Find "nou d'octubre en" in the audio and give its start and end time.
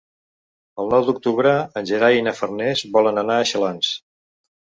0.93-1.89